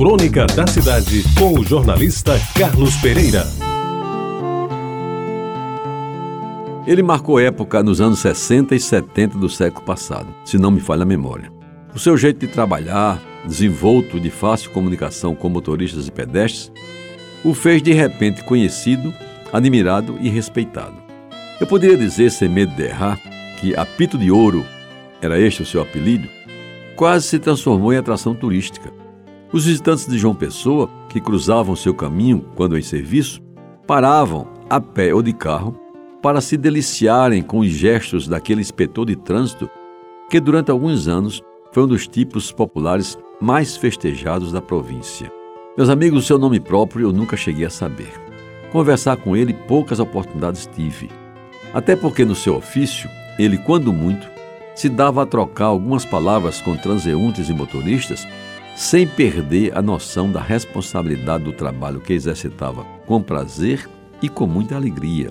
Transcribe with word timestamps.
Crônica 0.00 0.46
da 0.46 0.66
Cidade, 0.66 1.22
com 1.38 1.60
o 1.60 1.62
jornalista 1.62 2.32
Carlos 2.58 2.96
Pereira. 3.02 3.46
Ele 6.86 7.02
marcou 7.02 7.38
época 7.38 7.82
nos 7.82 8.00
anos 8.00 8.20
60 8.20 8.74
e 8.74 8.80
70 8.80 9.36
do 9.36 9.46
século 9.46 9.84
passado, 9.84 10.34
se 10.42 10.56
não 10.56 10.70
me 10.70 10.80
falha 10.80 11.02
a 11.02 11.04
memória. 11.04 11.52
O 11.94 11.98
seu 11.98 12.16
jeito 12.16 12.46
de 12.46 12.50
trabalhar, 12.50 13.20
desenvolto 13.44 14.18
de 14.18 14.30
fácil 14.30 14.70
comunicação 14.70 15.34
com 15.34 15.50
motoristas 15.50 16.08
e 16.08 16.10
pedestres, 16.10 16.72
o 17.44 17.52
fez 17.52 17.82
de 17.82 17.92
repente 17.92 18.42
conhecido, 18.42 19.12
admirado 19.52 20.16
e 20.22 20.30
respeitado. 20.30 20.96
Eu 21.60 21.66
poderia 21.66 21.98
dizer, 21.98 22.30
sem 22.30 22.48
medo 22.48 22.74
de 22.74 22.84
errar, 22.84 23.20
que 23.60 23.76
Apito 23.76 24.16
de 24.16 24.30
Ouro, 24.30 24.64
era 25.20 25.38
este 25.38 25.60
o 25.60 25.66
seu 25.66 25.82
apelido, 25.82 26.26
quase 26.96 27.26
se 27.26 27.38
transformou 27.38 27.92
em 27.92 27.98
atração 27.98 28.34
turística. 28.34 28.99
Os 29.52 29.66
visitantes 29.66 30.06
de 30.06 30.16
João 30.16 30.32
Pessoa, 30.34 30.88
que 31.08 31.20
cruzavam 31.20 31.74
seu 31.74 31.92
caminho 31.92 32.44
quando 32.54 32.78
em 32.78 32.82
serviço, 32.82 33.42
paravam, 33.84 34.46
a 34.68 34.80
pé 34.80 35.12
ou 35.12 35.22
de 35.22 35.32
carro, 35.32 35.74
para 36.22 36.40
se 36.40 36.56
deliciarem 36.56 37.42
com 37.42 37.58
os 37.58 37.68
gestos 37.68 38.28
daquele 38.28 38.60
inspetor 38.60 39.06
de 39.06 39.16
trânsito 39.16 39.68
que, 40.30 40.38
durante 40.38 40.70
alguns 40.70 41.08
anos, 41.08 41.42
foi 41.72 41.82
um 41.82 41.88
dos 41.88 42.06
tipos 42.06 42.52
populares 42.52 43.18
mais 43.40 43.76
festejados 43.76 44.52
da 44.52 44.60
província. 44.60 45.32
Meus 45.76 45.88
amigos, 45.88 46.22
o 46.22 46.26
seu 46.26 46.38
nome 46.38 46.60
próprio 46.60 47.08
eu 47.08 47.12
nunca 47.12 47.36
cheguei 47.36 47.64
a 47.64 47.70
saber. 47.70 48.12
Conversar 48.70 49.16
com 49.16 49.36
ele 49.36 49.52
poucas 49.52 49.98
oportunidades 49.98 50.68
tive. 50.72 51.10
Até 51.74 51.96
porque 51.96 52.24
no 52.24 52.36
seu 52.36 52.54
ofício, 52.54 53.10
ele, 53.36 53.58
quando 53.58 53.92
muito, 53.92 54.28
se 54.76 54.88
dava 54.88 55.24
a 55.24 55.26
trocar 55.26 55.66
algumas 55.66 56.04
palavras 56.04 56.60
com 56.60 56.76
transeuntes 56.76 57.48
e 57.48 57.52
motoristas, 57.52 58.28
sem 58.74 59.06
perder 59.06 59.76
a 59.76 59.82
noção 59.82 60.30
da 60.30 60.40
responsabilidade 60.40 61.44
do 61.44 61.52
trabalho 61.52 62.00
que 62.00 62.12
exercitava 62.12 62.84
com 63.06 63.20
prazer 63.20 63.88
e 64.22 64.28
com 64.28 64.46
muita 64.46 64.76
alegria. 64.76 65.30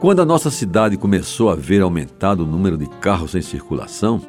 Quando 0.00 0.20
a 0.20 0.24
nossa 0.24 0.50
cidade 0.50 0.96
começou 0.96 1.50
a 1.50 1.54
ver 1.54 1.80
aumentado 1.80 2.42
o 2.42 2.46
número 2.46 2.76
de 2.76 2.86
carros 2.86 3.34
em 3.34 3.42
circulação, 3.42 4.20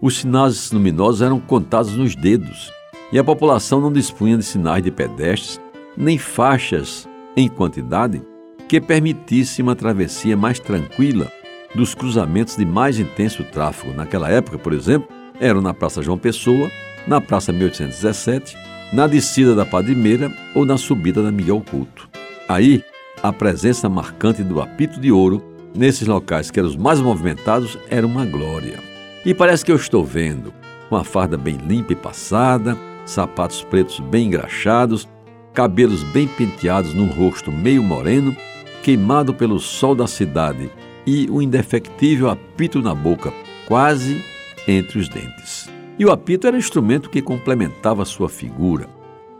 os 0.00 0.18
sinais 0.18 0.72
luminosos 0.72 1.22
eram 1.22 1.38
contados 1.38 1.94
nos 1.94 2.16
dedos 2.16 2.72
e 3.12 3.18
a 3.18 3.24
população 3.24 3.80
não 3.80 3.92
dispunha 3.92 4.38
de 4.38 4.42
sinais 4.42 4.82
de 4.82 4.90
pedestres 4.90 5.60
nem 5.96 6.16
faixas 6.16 7.06
em 7.36 7.48
quantidade 7.48 8.22
que 8.68 8.80
permitisse 8.80 9.60
uma 9.60 9.76
travessia 9.76 10.36
mais 10.36 10.58
tranquila 10.58 11.30
dos 11.74 11.94
cruzamentos 11.94 12.56
de 12.56 12.64
mais 12.64 12.98
intenso 12.98 13.44
tráfego. 13.44 13.94
Naquela 13.94 14.30
época, 14.30 14.58
por 14.58 14.72
exemplo, 14.72 15.08
eram 15.38 15.60
na 15.60 15.74
Praça 15.74 16.02
João 16.02 16.16
Pessoa, 16.16 16.70
na 17.06 17.20
Praça 17.20 17.52
1817, 17.52 18.56
na 18.92 19.06
descida 19.06 19.54
da 19.54 19.64
Padimeira 19.64 20.30
ou 20.54 20.64
na 20.64 20.76
subida 20.76 21.22
da 21.22 21.32
Miguel 21.32 21.62
Culto. 21.68 22.08
Aí, 22.48 22.84
a 23.22 23.32
presença 23.32 23.88
marcante 23.88 24.42
do 24.42 24.60
apito 24.60 25.00
de 25.00 25.10
ouro 25.10 25.42
nesses 25.74 26.06
locais 26.06 26.50
que 26.50 26.58
eram 26.58 26.68
os 26.68 26.76
mais 26.76 27.00
movimentados 27.00 27.78
era 27.88 28.06
uma 28.06 28.26
glória. 28.26 28.78
E 29.24 29.32
parece 29.32 29.64
que 29.64 29.72
eu 29.72 29.76
estou 29.76 30.04
vendo 30.04 30.52
uma 30.90 31.04
farda 31.04 31.38
bem 31.38 31.56
limpa 31.56 31.92
e 31.92 31.96
passada, 31.96 32.76
sapatos 33.06 33.62
pretos 33.64 33.98
bem 34.00 34.26
engraxados, 34.26 35.08
cabelos 35.54 36.02
bem 36.12 36.28
penteados 36.28 36.92
num 36.92 37.06
rosto 37.06 37.50
meio 37.50 37.82
moreno, 37.82 38.36
queimado 38.82 39.32
pelo 39.32 39.58
sol 39.58 39.94
da 39.94 40.06
cidade 40.06 40.70
e 41.06 41.28
o 41.30 41.40
indefectível 41.40 42.28
apito 42.28 42.82
na 42.82 42.94
boca, 42.94 43.32
quase 43.66 44.22
entre 44.68 44.98
os 44.98 45.08
dentes. 45.08 45.71
E 45.98 46.04
o 46.04 46.10
apito 46.10 46.46
era 46.46 46.56
instrumento 46.56 47.10
que 47.10 47.22
complementava 47.22 48.04
sua 48.04 48.28
figura. 48.28 48.88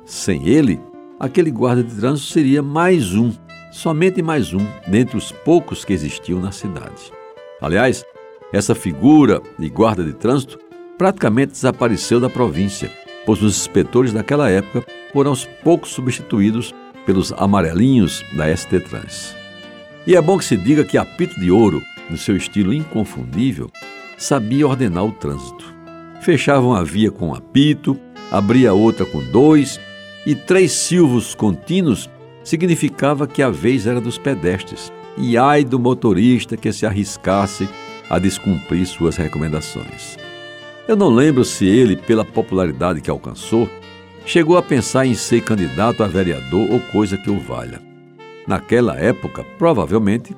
Sem 0.05 0.48
ele, 0.48 0.81
aquele 1.19 1.50
guarda 1.50 1.83
de 1.83 1.94
trânsito 1.94 2.33
seria 2.33 2.62
mais 2.62 3.14
um, 3.14 3.33
somente 3.70 4.22
mais 4.22 4.53
um, 4.53 4.67
dentre 4.86 5.17
os 5.17 5.33
poucos 5.33 5.84
que 5.84 5.92
existiam 5.92 6.41
na 6.41 6.53
cidade. 6.53 7.12
Aliás, 7.60 8.04
essa 8.53 8.75
figura 8.75 9.41
de 9.59 9.69
guarda 9.69 10.04
de 10.04 10.12
trânsito 10.12 10.59
praticamente 10.99 11.53
desapareceu 11.53 12.21
da 12.21 12.28
província 12.28 12.91
pois 13.25 13.43
os 13.43 13.56
inspetores 13.56 14.12
daquela 14.12 14.50
época 14.50 14.84
foram 15.12 15.31
aos 15.31 15.44
poucos 15.44 15.91
substituídos 15.91 16.75
pelos 17.06 17.32
amarelinhos 17.32 18.25
da 18.37 18.55
ST 18.55 18.81
Trans. 18.81 19.34
E 20.06 20.16
é 20.16 20.21
bom 20.21 20.38
que 20.38 20.44
se 20.44 20.56
diga 20.56 20.84
que 20.84 20.99
Apito 20.99 21.38
de 21.38 21.50
Ouro, 21.50 21.82
no 22.10 22.16
seu 22.16 22.37
estilo 22.37 22.72
inconfundível, 22.72 23.71
sabia 24.19 24.66
ordenar 24.66 25.05
o 25.05 25.12
trânsito. 25.12 25.72
Fechava 26.22 26.65
uma 26.65 26.84
via 26.84 27.10
com 27.10 27.31
um 27.31 27.34
apito, 27.34 27.99
abria 28.31 28.72
outra 28.72 29.05
com 29.05 29.19
dois, 29.19 29.81
e 30.25 30.37
três 30.37 30.71
silvos 30.71 31.34
contínuos 31.34 32.09
significava 32.44 33.27
que 33.27 33.43
a 33.43 33.50
vez 33.50 33.88
era 33.88 34.00
dos 34.00 34.19
pedestres, 34.19 34.93
e 35.19 35.37
ai 35.37 35.65
do 35.65 35.81
motorista 35.81 36.56
que 36.56 36.72
se 36.72 36.87
arriscasse 36.87 37.69
a 38.09 38.21
descumprir 38.21 38.87
suas 38.87 39.16
recomendações. 39.16 40.16
Eu 40.87 40.94
não 40.94 41.09
lembro 41.09 41.44
se 41.44 41.66
ele, 41.66 41.97
pela 41.97 42.25
popularidade 42.25 43.00
que 43.00 43.11
alcançou, 43.11 43.69
chegou 44.25 44.56
a 44.56 44.62
pensar 44.62 45.05
em 45.05 45.15
ser 45.15 45.43
candidato 45.43 46.05
a 46.05 46.06
vereador 46.06 46.71
ou 46.71 46.78
coisa 46.93 47.16
que 47.16 47.31
o 47.31 47.41
valha. 47.41 47.82
Naquela 48.47 48.97
época, 48.97 49.44
provavelmente, 49.59 50.37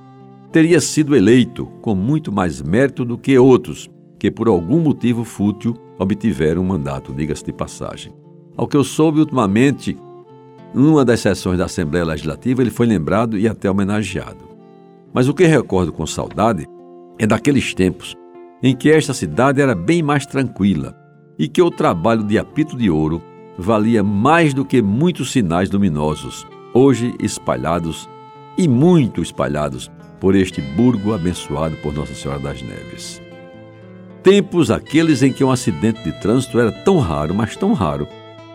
teria 0.50 0.80
sido 0.80 1.14
eleito 1.14 1.66
com 1.82 1.94
muito 1.94 2.32
mais 2.32 2.62
mérito 2.62 3.04
do 3.04 3.18
que 3.18 3.38
outros 3.38 3.90
que, 4.24 4.30
por 4.30 4.48
algum 4.48 4.80
motivo 4.80 5.22
fútil, 5.22 5.76
obtiveram 5.98 6.62
um 6.62 6.64
mandato, 6.64 7.12
diga-se 7.12 7.44
de 7.44 7.52
passagem. 7.52 8.10
Ao 8.56 8.66
que 8.66 8.74
eu 8.74 8.82
soube 8.82 9.20
ultimamente, 9.20 9.98
numa 10.72 11.04
das 11.04 11.20
sessões 11.20 11.58
da 11.58 11.66
Assembleia 11.66 12.06
Legislativa, 12.06 12.62
ele 12.62 12.70
foi 12.70 12.86
lembrado 12.86 13.36
e 13.36 13.46
até 13.46 13.70
homenageado. 13.70 14.48
Mas 15.12 15.28
o 15.28 15.34
que 15.34 15.44
recordo 15.44 15.92
com 15.92 16.06
saudade 16.06 16.66
é 17.18 17.26
daqueles 17.26 17.74
tempos 17.74 18.16
em 18.62 18.74
que 18.74 18.90
esta 18.90 19.12
cidade 19.12 19.60
era 19.60 19.74
bem 19.74 20.02
mais 20.02 20.24
tranquila 20.24 20.96
e 21.38 21.46
que 21.46 21.60
o 21.60 21.70
trabalho 21.70 22.24
de 22.24 22.38
apito 22.38 22.78
de 22.78 22.88
ouro 22.88 23.20
valia 23.58 24.02
mais 24.02 24.54
do 24.54 24.64
que 24.64 24.80
muitos 24.80 25.32
sinais 25.32 25.70
luminosos, 25.70 26.46
hoje 26.72 27.14
espalhados 27.20 28.08
e 28.56 28.66
muito 28.66 29.20
espalhados 29.20 29.90
por 30.18 30.34
este 30.34 30.62
burgo 30.62 31.12
abençoado 31.12 31.76
por 31.82 31.92
Nossa 31.92 32.14
Senhora 32.14 32.40
das 32.40 32.62
Neves. 32.62 33.23
Tempos 34.24 34.70
aqueles 34.70 35.22
em 35.22 35.30
que 35.30 35.44
um 35.44 35.50
acidente 35.50 36.02
de 36.02 36.10
trânsito 36.10 36.58
era 36.58 36.72
tão 36.72 36.98
raro, 36.98 37.34
mas 37.34 37.54
tão 37.54 37.74
raro, 37.74 38.08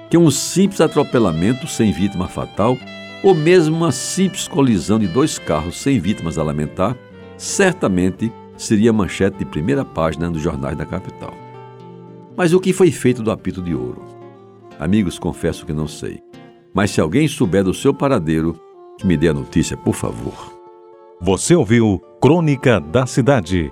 que 0.09 0.17
um 0.17 0.31
simples 0.31 0.81
atropelamento 0.81 1.67
sem 1.67 1.91
vítima 1.91 2.27
fatal, 2.27 2.75
ou 3.23 3.35
mesmo 3.35 3.77
uma 3.77 3.91
simples 3.91 4.47
colisão 4.47 4.97
de 4.97 5.05
dois 5.05 5.37
carros 5.37 5.79
sem 5.79 5.99
vítimas 5.99 6.39
a 6.39 6.43
lamentar, 6.43 6.97
certamente 7.37 8.33
seria 8.57 8.91
manchete 8.91 9.37
de 9.37 9.45
primeira 9.45 9.85
página 9.85 10.31
dos 10.31 10.41
jornais 10.41 10.75
da 10.75 10.87
capital. 10.87 11.35
Mas 12.35 12.51
o 12.51 12.59
que 12.59 12.73
foi 12.73 12.89
feito 12.89 13.21
do 13.21 13.29
apito 13.29 13.61
de 13.61 13.75
ouro? 13.75 14.03
Amigos, 14.79 15.19
confesso 15.19 15.67
que 15.67 15.73
não 15.73 15.87
sei. 15.87 16.19
Mas 16.73 16.89
se 16.89 16.99
alguém 16.99 17.27
souber 17.27 17.63
do 17.63 17.75
seu 17.75 17.93
paradeiro, 17.93 18.59
que 18.97 19.05
me 19.05 19.15
dê 19.15 19.27
a 19.27 19.33
notícia, 19.35 19.77
por 19.77 19.93
favor. 19.93 20.51
Você 21.21 21.53
ouviu 21.53 22.01
Crônica 22.19 22.79
da 22.79 23.05
Cidade 23.05 23.71